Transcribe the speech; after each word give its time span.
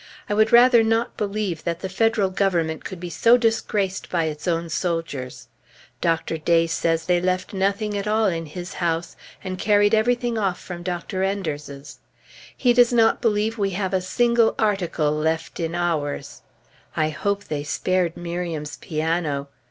I 0.27 0.33
would 0.33 0.51
rather 0.51 0.81
not 0.81 1.15
believe 1.15 1.63
that 1.63 1.81
the 1.81 1.87
Federal 1.87 2.31
Government 2.31 2.83
could 2.83 2.99
be 2.99 3.11
so 3.11 3.37
disgraced 3.37 4.09
by 4.09 4.23
its 4.23 4.47
own 4.47 4.67
soldiers. 4.69 5.47
Dr. 6.01 6.39
Day 6.39 6.65
says 6.65 7.05
they 7.05 7.21
left 7.21 7.53
nothing 7.53 7.95
at 7.95 8.07
all 8.07 8.25
in 8.25 8.47
his 8.47 8.73
house, 8.73 9.15
and 9.43 9.59
carried 9.59 9.93
everything 9.93 10.39
off 10.39 10.59
from 10.59 10.81
Dr. 10.81 11.21
Enders's. 11.21 11.99
He 12.57 12.73
does 12.73 12.91
not 12.91 13.21
believe 13.21 13.59
we 13.59 13.69
have 13.77 13.93
a 13.93 14.01
single 14.01 14.55
article 14.57 15.11
left 15.11 15.59
in 15.59 15.75
ours. 15.75 16.41
I 16.97 17.09
hope 17.09 17.43
they 17.43 17.63
spared 17.63 18.17
Miriam's 18.17 18.77
piano. 18.77 19.49